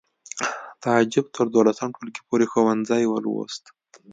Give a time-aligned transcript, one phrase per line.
[0.83, 3.63] تعجب تر دولسم ټولګي پورې ښوونځی ولوست